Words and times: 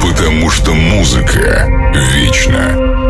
потому 0.00 0.50
что 0.50 0.72
музыка 0.74 1.66
вечна. 1.94 3.05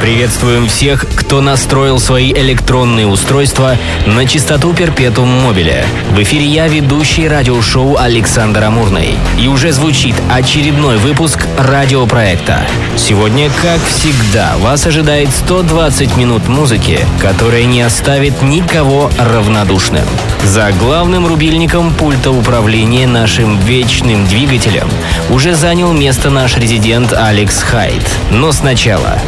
Приветствуем 0.00 0.66
всех, 0.66 1.04
кто 1.14 1.42
настроил 1.42 1.98
свои 1.98 2.32
электронные 2.32 3.06
устройства 3.06 3.76
на 4.06 4.26
частоту 4.26 4.72
Перпетум 4.72 5.28
Мобиле. 5.28 5.84
В 6.12 6.22
эфире 6.22 6.46
я, 6.46 6.68
ведущий 6.68 7.28
радиошоу 7.28 7.98
Александр 7.98 8.64
Амурный. 8.64 9.16
И 9.38 9.46
уже 9.46 9.72
звучит 9.72 10.14
очередной 10.32 10.96
выпуск 10.96 11.46
радиопроекта. 11.58 12.66
Сегодня, 12.96 13.50
как 13.60 13.78
всегда, 13.84 14.56
вас 14.56 14.86
ожидает 14.86 15.28
120 15.28 16.16
минут 16.16 16.48
музыки, 16.48 17.00
которая 17.20 17.64
не 17.64 17.82
оставит 17.82 18.40
никого 18.40 19.10
равнодушным. 19.18 20.04
За 20.44 20.72
главным 20.72 21.26
рубильником 21.26 21.92
пульта 21.92 22.30
управления 22.30 23.06
нашим 23.06 23.58
вечным 23.60 24.26
двигателем 24.26 24.88
уже 25.28 25.54
занял 25.54 25.92
место 25.92 26.30
наш 26.30 26.56
резидент 26.56 27.12
Алекс 27.12 27.62
Хайт. 27.62 28.02
Но 28.30 28.50
сначала 28.50 29.18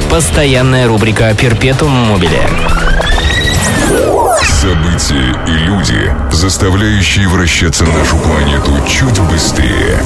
постоянная 0.73 0.89
рубрика 0.89 1.35
«Перпетум 1.35 1.91
мобиле». 1.91 2.49
События 4.43 5.37
и 5.47 5.51
люди, 5.51 6.11
заставляющие 6.33 7.29
вращаться 7.29 7.85
нашу 7.85 8.17
планету 8.17 8.73
чуть 8.89 9.21
быстрее. 9.21 9.99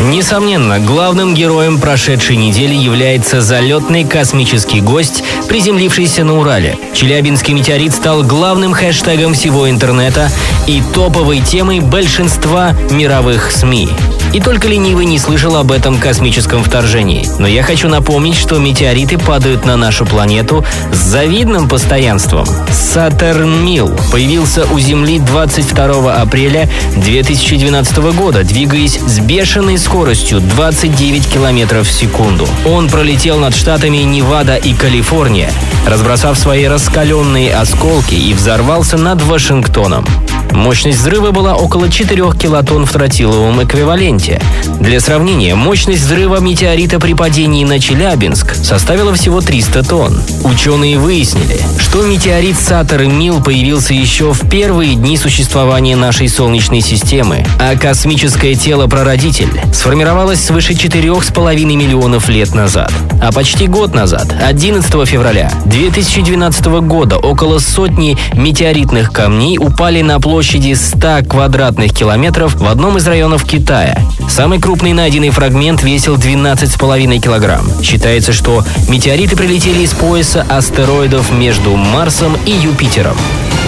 Несомненно, 0.00 0.80
главным 0.80 1.34
героем 1.34 1.78
прошедшей 1.78 2.36
недели 2.36 2.74
является 2.74 3.40
залетный 3.40 4.04
космический 4.04 4.80
гость, 4.80 5.22
приземлившийся 5.48 6.24
на 6.24 6.38
Урале. 6.38 6.76
Челябинский 6.94 7.54
метеорит 7.54 7.92
стал 7.94 8.22
главным 8.22 8.72
хэштегом 8.72 9.34
всего 9.34 9.68
интернета 9.70 10.30
и 10.66 10.82
топовой 10.94 11.40
темой 11.40 11.80
большинства 11.80 12.72
мировых 12.90 13.52
СМИ. 13.52 13.88
И 14.32 14.40
только 14.40 14.66
ленивый 14.66 15.04
не 15.04 15.18
слышал 15.18 15.56
об 15.56 15.70
этом 15.70 15.98
космическом 15.98 16.64
вторжении. 16.64 17.28
Но 17.38 17.46
я 17.46 17.62
хочу 17.62 17.88
напомнить, 17.88 18.34
что 18.34 18.58
метеориты 18.58 19.18
падают 19.18 19.66
на 19.66 19.76
нашу 19.76 20.06
планету 20.06 20.64
с 20.90 20.96
завидным 20.96 21.68
постоянством. 21.68 22.46
Сатурн 22.70 23.62
Мил 23.62 23.94
появился 24.10 24.64
у 24.72 24.78
Земли 24.78 25.18
22 25.18 26.14
апреля 26.14 26.68
2012 26.96 27.96
года, 28.14 28.42
двигаясь 28.42 28.98
с 28.98 29.18
бешеной 29.18 29.76
скоростью 29.82 30.40
29 30.40 31.28
километров 31.28 31.86
в 31.86 31.92
секунду. 31.92 32.48
Он 32.64 32.88
пролетел 32.88 33.38
над 33.38 33.54
штатами 33.54 33.98
Невада 33.98 34.56
и 34.56 34.72
Калифорния, 34.74 35.50
разбросав 35.86 36.38
свои 36.38 36.66
раскаленные 36.66 37.54
осколки 37.54 38.14
и 38.14 38.32
взорвался 38.32 38.96
над 38.96 39.20
Вашингтоном. 39.22 40.06
Мощность 40.52 40.98
взрыва 40.98 41.30
была 41.30 41.56
около 41.56 41.90
4 41.90 42.32
килотонн 42.38 42.84
в 42.84 42.92
тротиловом 42.92 43.62
эквиваленте. 43.62 44.40
Для 44.80 45.00
сравнения, 45.00 45.54
мощность 45.54 46.02
взрыва 46.02 46.40
метеорита 46.40 47.00
при 47.00 47.14
падении 47.14 47.64
на 47.64 47.80
Челябинск 47.80 48.54
составила 48.54 49.14
всего 49.14 49.40
300 49.40 49.82
тонн. 49.82 50.22
Ученые 50.44 50.98
выяснили, 50.98 51.58
что 51.78 52.02
метеорит 52.02 52.56
Сатор 52.58 53.04
Мил 53.04 53.42
появился 53.42 53.94
еще 53.94 54.32
в 54.32 54.48
первые 54.48 54.94
дни 54.94 55.16
существования 55.16 55.96
нашей 55.96 56.28
Солнечной 56.28 56.82
системы, 56.82 57.46
а 57.58 57.76
космическое 57.76 58.54
тело-прародитель 58.54 59.48
сформировалось 59.72 60.44
свыше 60.44 60.74
4,5 60.74 61.64
миллионов 61.64 62.28
лет 62.28 62.54
назад. 62.54 62.92
А 63.20 63.32
почти 63.32 63.66
год 63.66 63.94
назад, 63.94 64.34
11 64.42 65.08
февраля 65.08 65.50
2012 65.66 66.66
года, 66.82 67.18
около 67.18 67.58
сотни 67.58 68.16
метеоритных 68.34 69.12
камней 69.12 69.58
упали 69.58 70.02
на 70.02 70.20
площади 70.20 70.74
100 70.74 71.22
квадратных 71.28 71.92
километров 71.92 72.54
в 72.54 72.66
одном 72.66 72.98
из 72.98 73.06
районов 73.06 73.44
Китая. 73.44 73.98
Самый 74.28 74.60
крупный 74.60 74.92
найденный 74.92 75.30
фрагмент 75.30 75.82
весил 75.82 76.16
12,5 76.16 77.18
килограмм. 77.20 77.66
Считается, 77.82 78.32
что 78.32 78.64
метеориты 78.88 79.36
прилетели 79.36 79.82
из 79.82 79.92
пояса 79.92 80.46
астероидов 80.48 81.32
между 81.32 81.76
Марсом 81.76 82.36
и 82.46 82.50
Юпитером. 82.50 83.16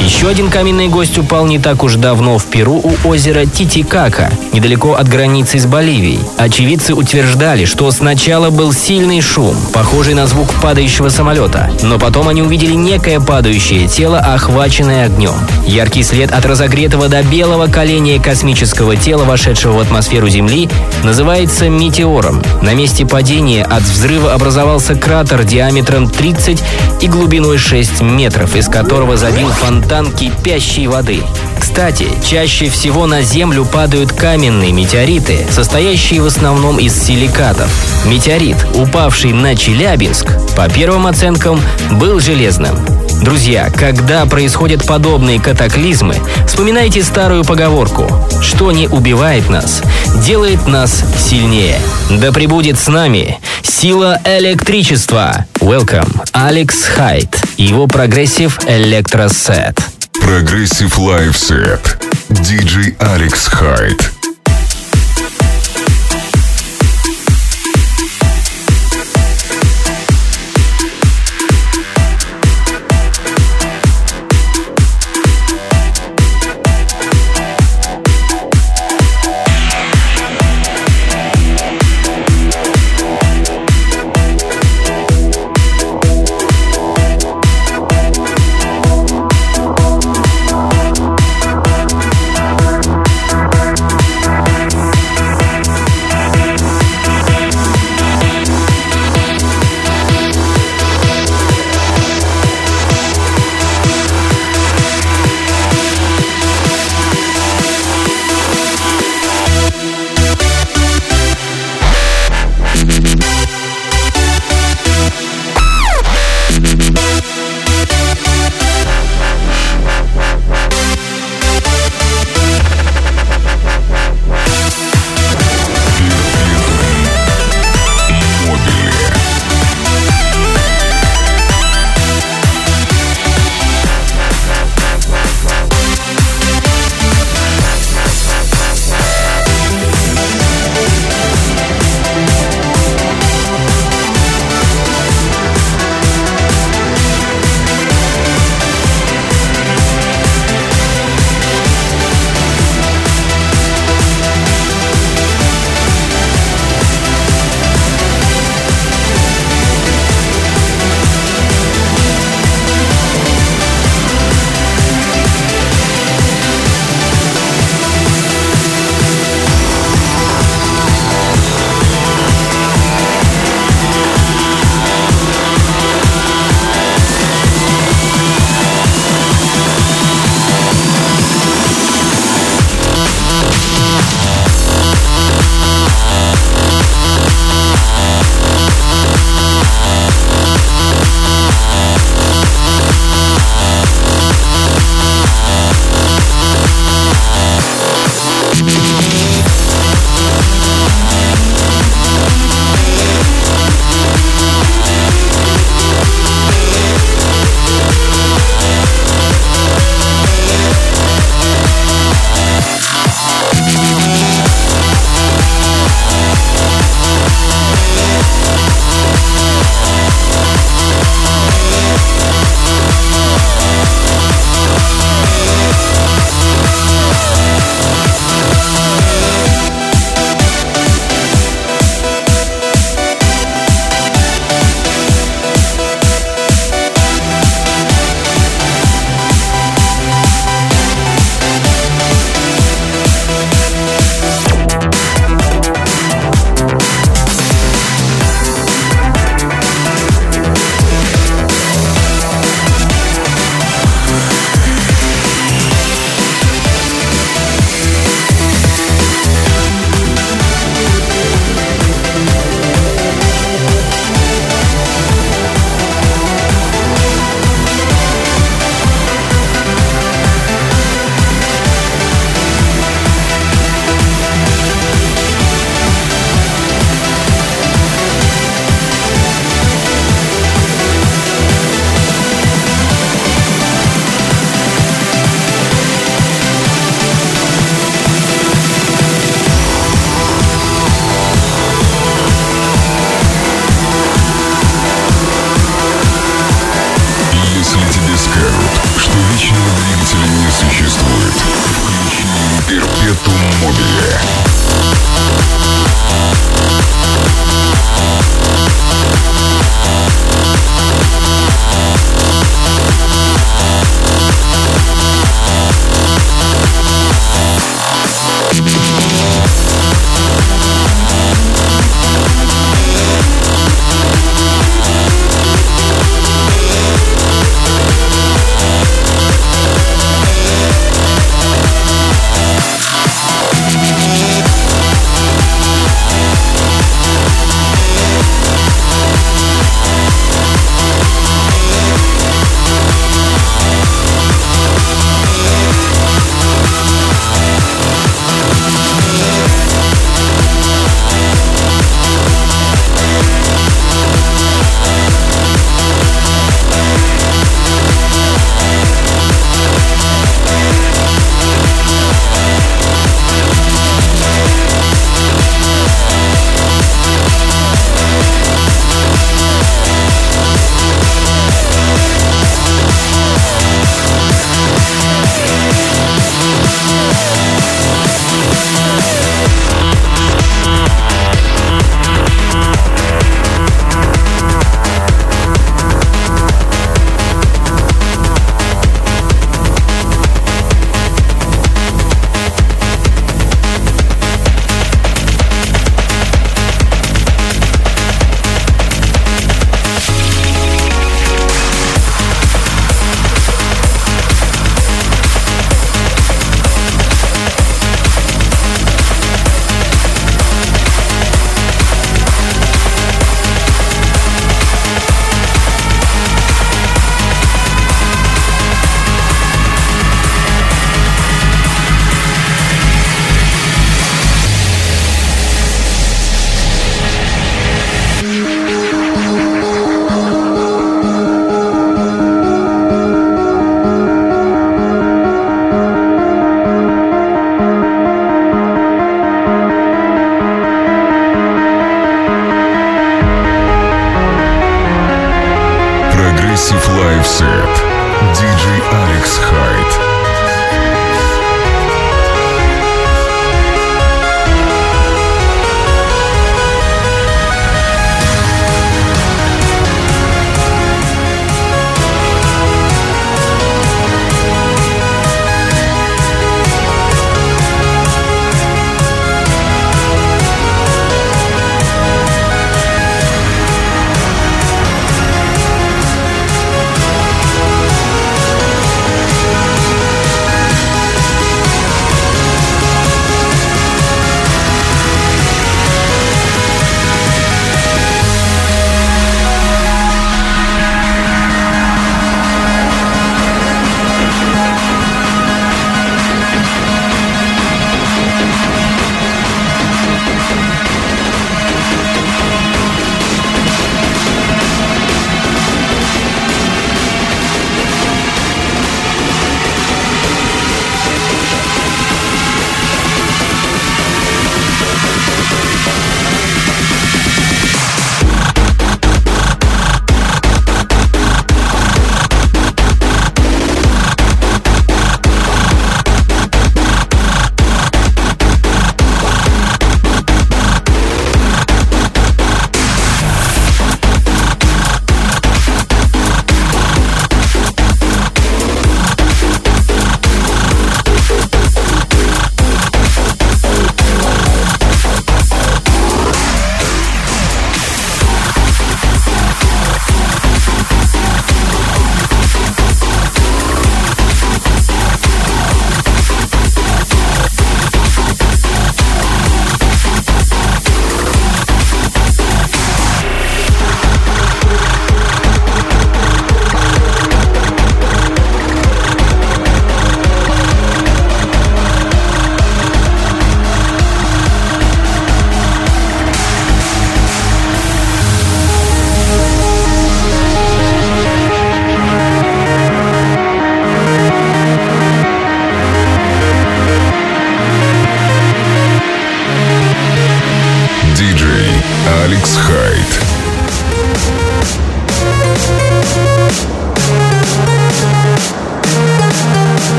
Еще 0.00 0.28
один 0.28 0.50
каменный 0.50 0.88
гость 0.88 1.16
упал 1.16 1.46
не 1.46 1.60
так 1.60 1.84
уж 1.84 1.94
давно 1.94 2.38
в 2.38 2.46
Перу 2.46 2.82
у 2.82 3.08
озера 3.08 3.46
Титикака, 3.46 4.32
недалеко 4.52 4.94
от 4.94 5.08
границы 5.08 5.58
с 5.58 5.66
Боливией. 5.66 5.91
Очевидцы 6.38 6.94
утверждали, 6.94 7.66
что 7.66 7.90
сначала 7.90 8.48
был 8.48 8.72
сильный 8.72 9.20
шум, 9.20 9.54
похожий 9.74 10.14
на 10.14 10.26
звук 10.26 10.48
падающего 10.62 11.10
самолета, 11.10 11.70
но 11.82 11.98
потом 11.98 12.28
они 12.28 12.40
увидели 12.40 12.72
некое 12.72 13.20
падающее 13.20 13.86
тело, 13.88 14.18
охваченное 14.18 15.04
огнем. 15.04 15.34
Яркий 15.66 16.02
след 16.02 16.32
от 16.32 16.46
разогретого 16.46 17.08
до 17.08 17.22
белого 17.22 17.66
коленя 17.66 18.18
космического 18.18 18.96
тела, 18.96 19.24
вошедшего 19.24 19.74
в 19.74 19.80
атмосферу 19.80 20.30
Земли, 20.30 20.70
называется 21.04 21.68
метеором. 21.68 22.42
На 22.62 22.72
месте 22.72 23.04
падения 23.04 23.62
от 23.62 23.82
взрыва 23.82 24.32
образовался 24.32 24.94
кратер 24.94 25.44
диаметром 25.44 26.08
30 26.08 26.62
и 27.02 27.06
глубиной 27.06 27.58
6 27.58 28.00
метров, 28.00 28.56
из 28.56 28.66
которого 28.66 29.18
забил 29.18 29.48
фонтан 29.48 30.10
кипящей 30.10 30.86
воды. 30.86 31.22
Кстати, 31.60 32.06
чаще 32.28 32.68
всего 32.68 33.06
на 33.06 33.22
Землю 33.22 33.64
падают 33.64 34.12
каменные 34.12 34.72
метеориты, 34.72 35.46
состоящие 35.50 35.81
в 35.82 36.26
основном 36.26 36.78
из 36.78 36.94
силикатов. 36.94 37.68
Метеорит, 38.06 38.56
упавший 38.76 39.32
на 39.32 39.56
Челябинск, 39.56 40.26
по 40.56 40.68
первым 40.68 41.08
оценкам, 41.08 41.60
был 41.90 42.20
железным. 42.20 42.78
Друзья, 43.20 43.68
когда 43.68 44.24
происходят 44.26 44.86
подобные 44.86 45.40
катаклизмы, 45.40 46.14
вспоминайте 46.46 47.02
старую 47.02 47.44
поговорку 47.44 48.08
«Что 48.40 48.70
не 48.70 48.86
убивает 48.86 49.50
нас, 49.50 49.82
делает 50.24 50.68
нас 50.68 51.02
сильнее». 51.18 51.80
Да 52.10 52.30
пребудет 52.30 52.78
с 52.78 52.86
нами 52.86 53.40
сила 53.64 54.20
электричества. 54.24 55.46
Welcome, 55.54 56.24
Алекс 56.30 56.84
Хайт 56.84 57.42
и 57.56 57.64
его 57.64 57.88
progressive 57.88 58.60
electro 58.68 59.39
сет. 59.39 59.80
Прогрессив 60.12 60.96
Set. 60.96 61.98
DJ 62.28 62.94
Алекс 63.00 63.48
Хайт. 63.48 64.21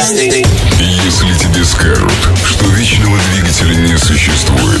Если 0.00 1.34
тебе 1.34 1.62
скажут, 1.62 2.10
что 2.42 2.64
вечного 2.70 3.18
двигателя 3.34 3.74
не 3.74 3.98
существует, 3.98 4.80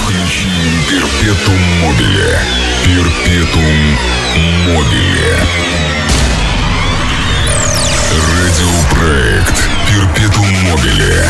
включи 0.00 0.48
Перпетум 0.88 1.60
Мобиле. 1.82 2.38
Перпетум 2.84 3.98
Мобиле. 4.66 5.36
Радиопроект 8.40 9.68
Перпетум 9.86 10.48
Мобиле. 10.70 11.26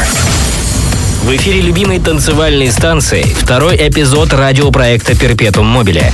В 1.25 1.35
эфире 1.35 1.63
любимой 1.63 1.99
танцевальной 1.99 2.71
станции 2.71 3.23
второй 3.23 3.77
эпизод 3.77 4.33
радиопроекта 4.33 5.19
«Перпетум 5.19 5.67
Мобиле». 5.67 6.13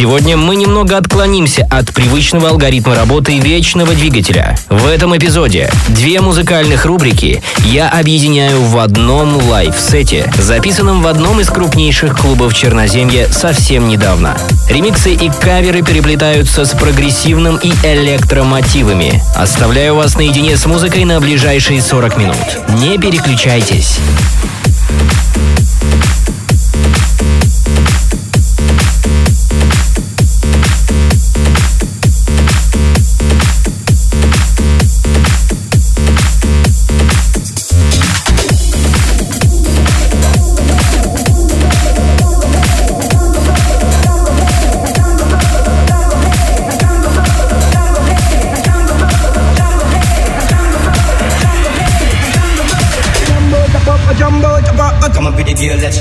Сегодня 0.00 0.38
мы 0.38 0.56
немного 0.56 0.96
отклонимся 0.96 1.68
от 1.70 1.92
привычного 1.92 2.48
алгоритма 2.48 2.94
работы 2.94 3.38
вечного 3.38 3.92
двигателя. 3.92 4.56
В 4.70 4.86
этом 4.86 5.14
эпизоде 5.14 5.70
две 5.88 6.22
музыкальных 6.22 6.86
рубрики 6.86 7.42
я 7.66 7.90
объединяю 7.90 8.62
в 8.62 8.78
одном 8.78 9.36
live-сете, 9.36 10.32
записанном 10.38 11.02
в 11.02 11.06
одном 11.06 11.40
из 11.40 11.50
крупнейших 11.50 12.18
клубов 12.18 12.54
Черноземья 12.54 13.28
совсем 13.28 13.88
недавно. 13.88 14.38
Ремиксы 14.70 15.12
и 15.12 15.28
каверы 15.28 15.82
переплетаются 15.82 16.64
с 16.64 16.70
прогрессивным 16.70 17.58
и 17.58 17.70
электромотивами. 17.82 19.22
Оставляю 19.36 19.96
вас 19.96 20.16
наедине 20.16 20.56
с 20.56 20.64
музыкой 20.64 21.04
на 21.04 21.20
ближайшие 21.20 21.82
40 21.82 22.16
минут. 22.16 22.36
Не 22.80 22.96
переключайтесь. 22.96 23.98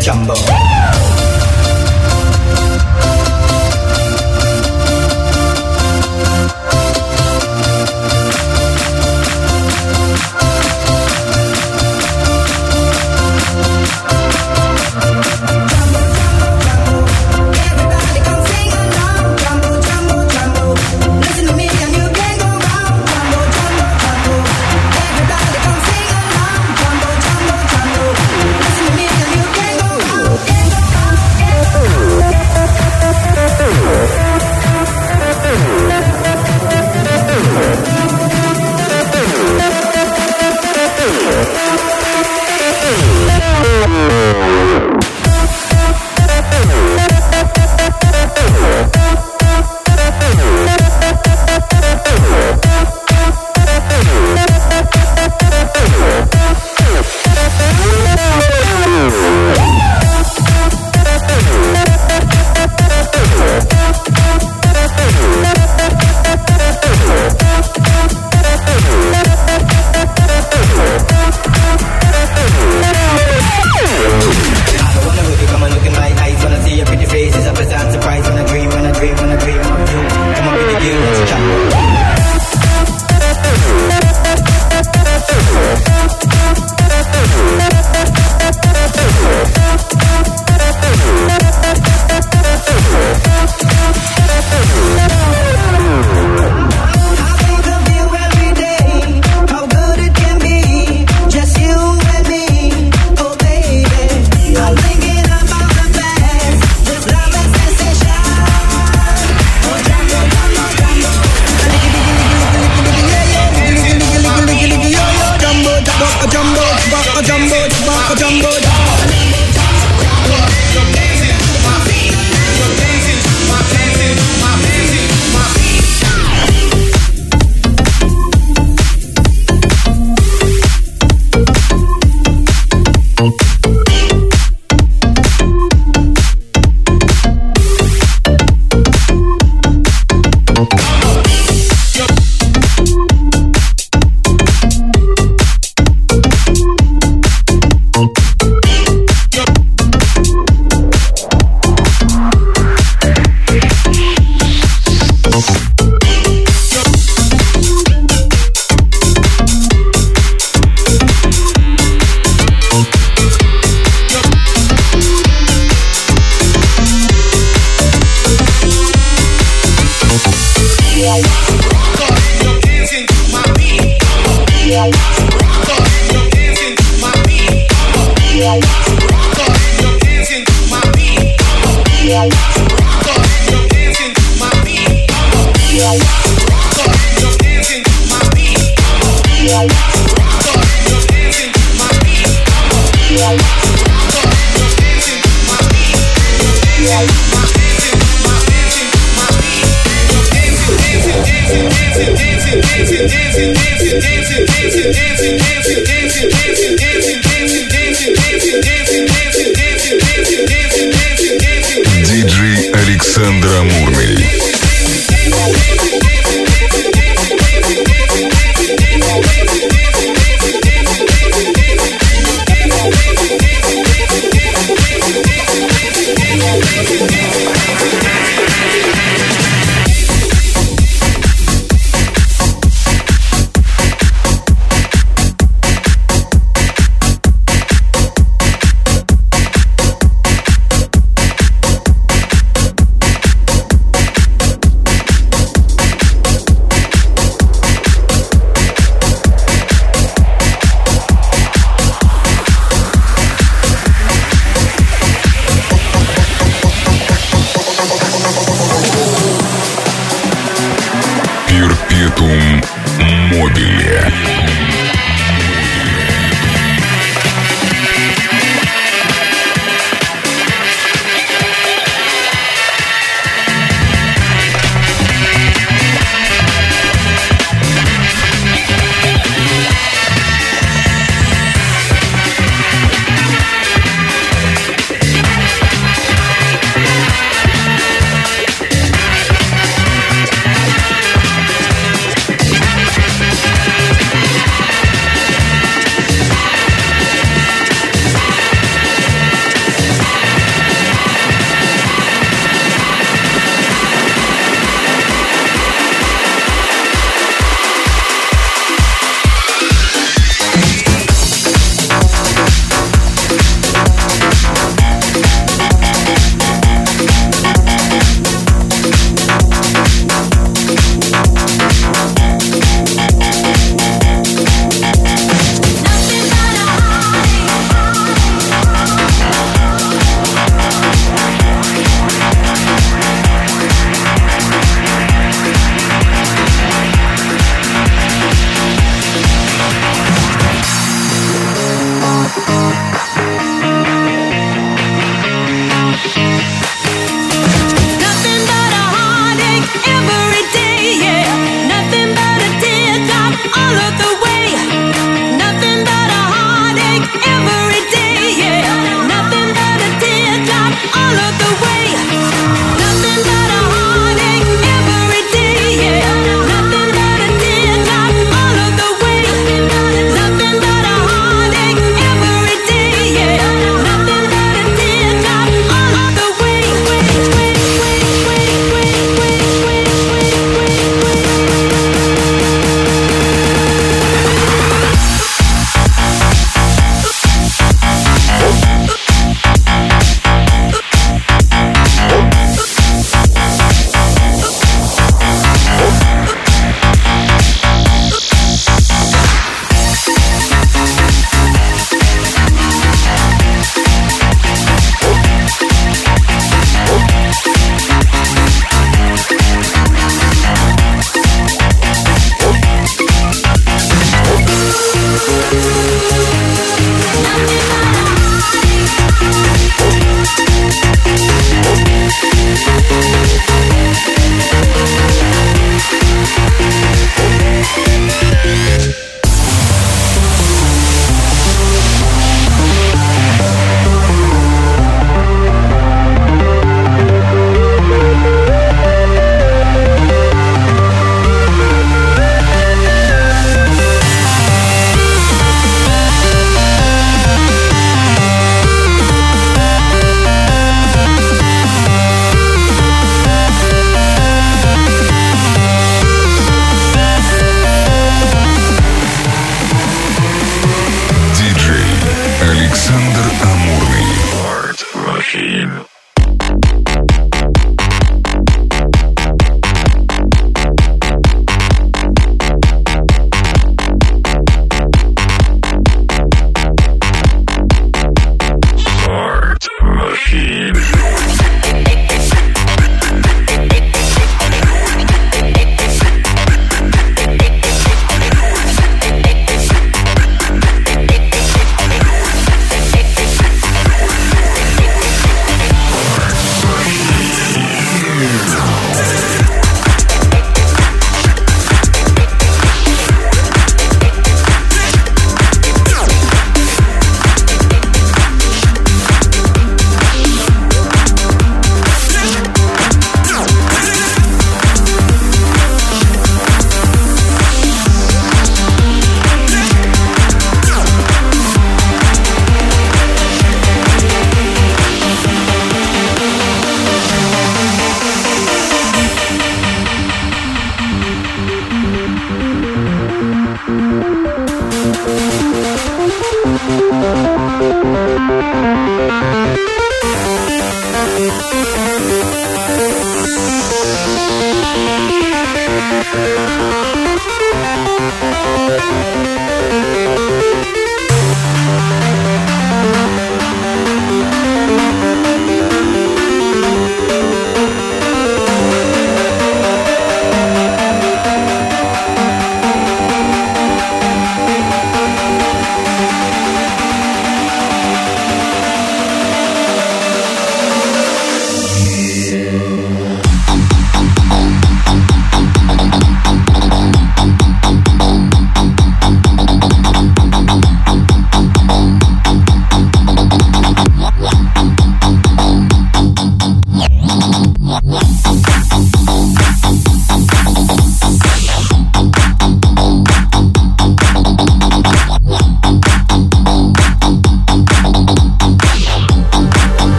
Jumbo. 0.00 0.57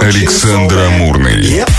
Александр 0.00 0.78
Амурный. 0.78 1.40
Yep. 1.42 1.69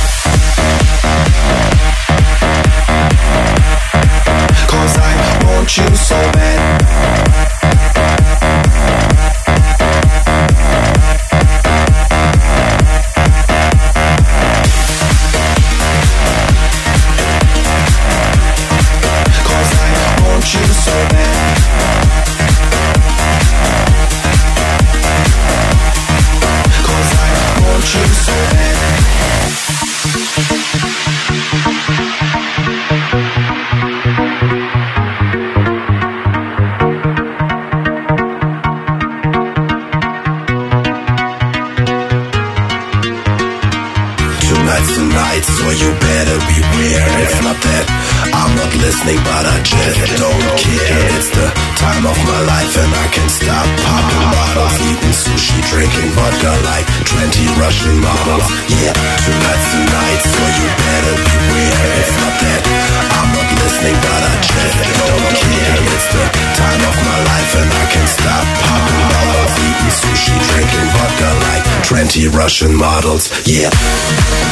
Russian 72.42 72.74
models. 72.74 73.30
Yeah. 73.46 74.51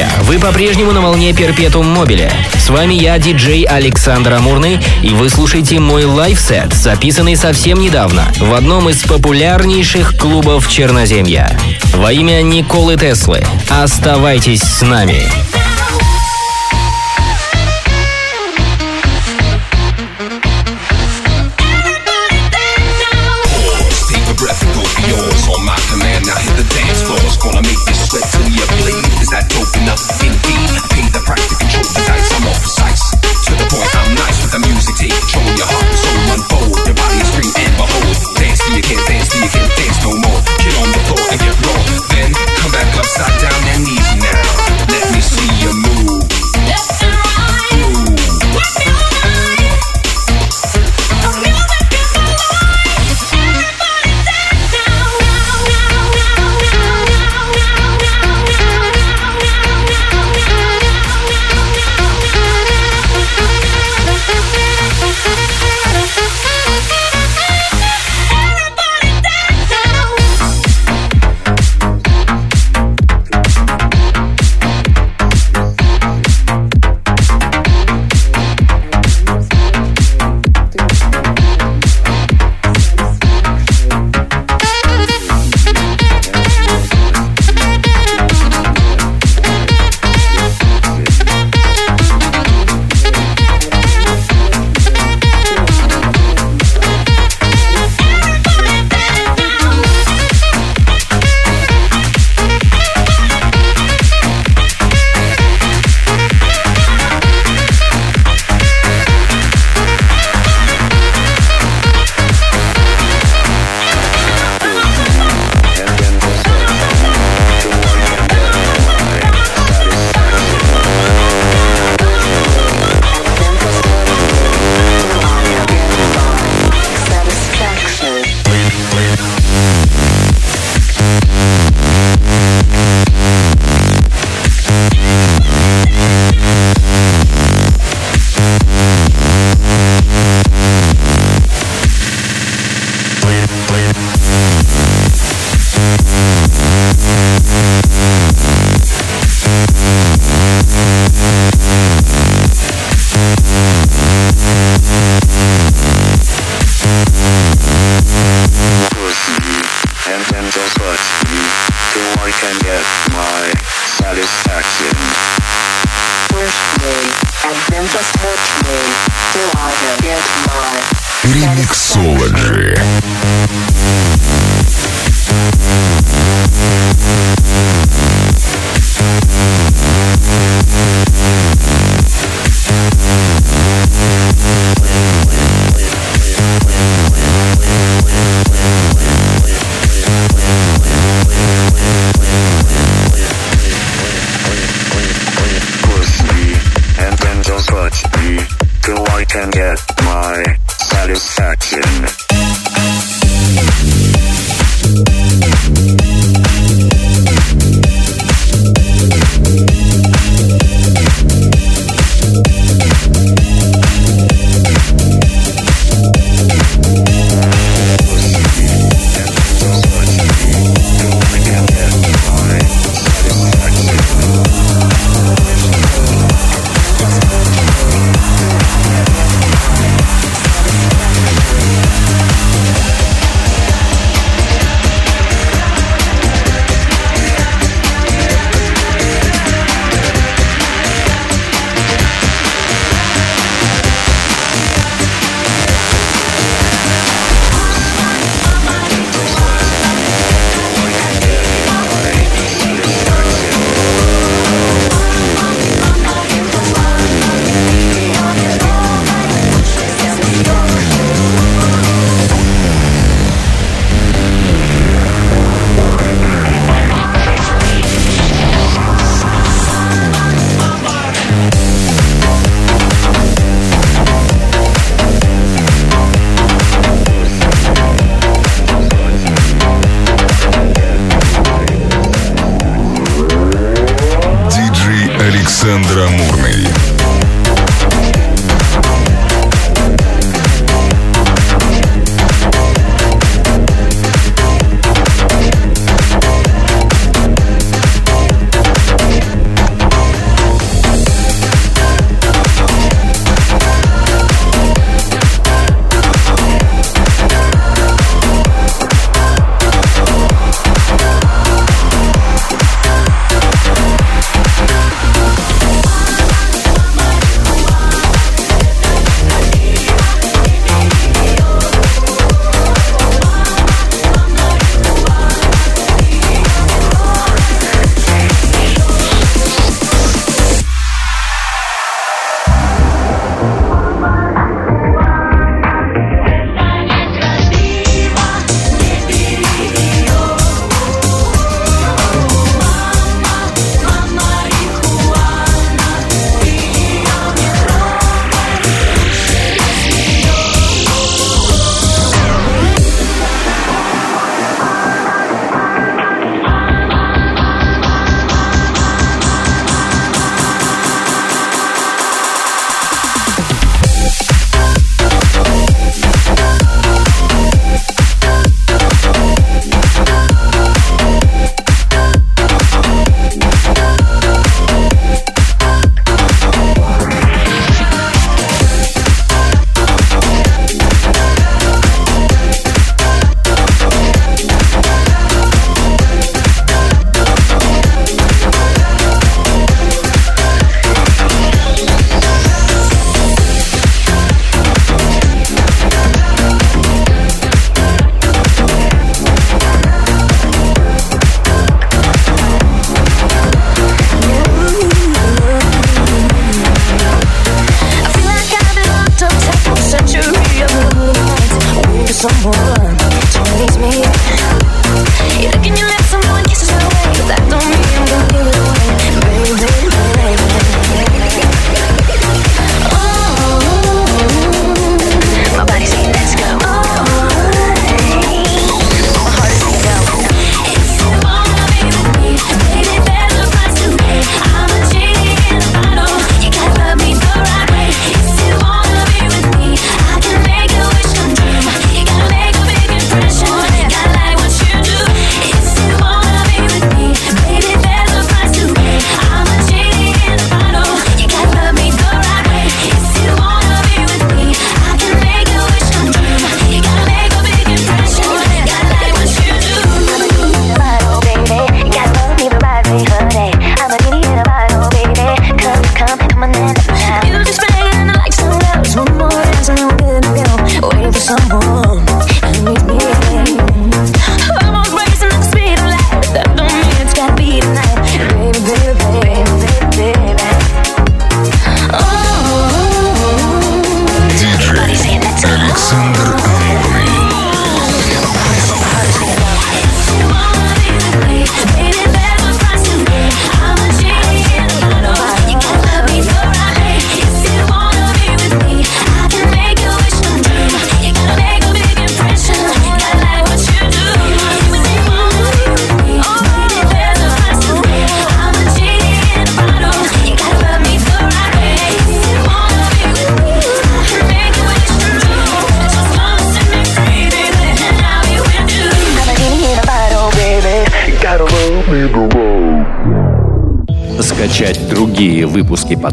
друзья, 0.00 0.22
вы 0.24 0.38
по-прежнему 0.38 0.92
на 0.92 1.00
волне 1.00 1.32
Перпетум 1.34 1.86
Мобиле. 1.86 2.32
С 2.54 2.70
вами 2.70 2.94
я, 2.94 3.18
диджей 3.18 3.64
Александр 3.64 4.34
Амурный, 4.34 4.80
и 5.02 5.10
вы 5.10 5.28
слушаете 5.28 5.78
мой 5.78 6.04
лайфсет, 6.04 6.72
записанный 6.72 7.36
совсем 7.36 7.78
недавно 7.78 8.32
в 8.38 8.54
одном 8.54 8.88
из 8.88 9.02
популярнейших 9.02 10.16
клубов 10.16 10.68
Черноземья. 10.68 11.58
Во 11.94 12.12
имя 12.12 12.40
Николы 12.42 12.96
Теслы. 12.96 13.44
Оставайтесь 13.68 14.62
с 14.62 14.82
нами. 14.82 15.49